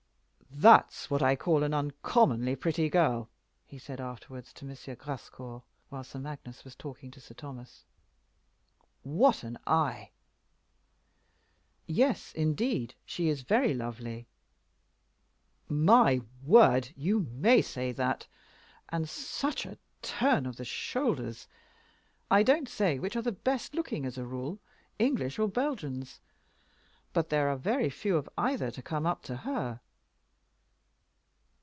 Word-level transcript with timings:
"That's 0.53 1.09
what 1.09 1.23
I 1.23 1.35
call 1.37 1.63
an 1.63 1.73
uncommonly 1.73 2.55
pretty 2.57 2.87
girl," 2.89 3.29
he 3.65 3.79
said 3.79 3.99
afterward 4.01 4.45
to 4.47 4.65
M. 4.69 4.75
Grascour, 4.95 5.63
while 5.89 6.03
Sir 6.03 6.19
Magnus 6.19 6.63
was 6.65 6.75
talking 6.75 7.09
to 7.11 7.21
Sir 7.21 7.33
Thomas. 7.33 7.85
"What 9.01 9.43
an 9.43 9.57
eye!" 9.65 10.11
"Yes, 11.87 12.33
indeed; 12.33 12.93
she 13.05 13.29
is 13.29 13.41
very 13.43 13.73
lovely." 13.73 14.27
"My 15.69 16.21
word, 16.43 16.89
you 16.97 17.21
may 17.31 17.61
say 17.63 17.91
that! 17.93 18.27
And 18.89 19.07
such 19.09 19.65
a 19.65 19.77
turn 20.01 20.45
of 20.45 20.57
the 20.57 20.65
shoulders! 20.65 21.47
I 22.29 22.43
don't 22.43 22.67
say 22.69 22.99
which 22.99 23.15
are 23.15 23.23
the 23.23 23.31
best 23.31 23.73
looking, 23.73 24.05
as 24.05 24.17
a 24.17 24.27
rule, 24.27 24.59
English 24.99 25.39
or 25.39 25.47
Belgians, 25.47 26.19
but 27.13 27.29
there 27.29 27.47
are 27.47 27.57
very 27.57 27.89
few 27.89 28.17
of 28.17 28.29
either 28.37 28.69
to 28.69 28.81
come 28.83 29.07
up 29.07 29.23
to 29.23 29.37
her." 29.37 29.79